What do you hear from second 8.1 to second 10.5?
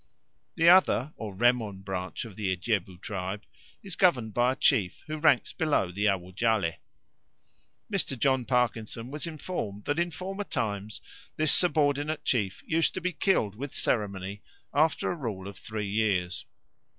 John Parkinson was informed that in former